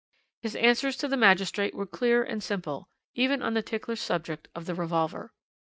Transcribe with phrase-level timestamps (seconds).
[0.41, 4.65] "His answers to the magistrate were clear and simple, even on the ticklish subject of
[4.65, 5.31] the revolver.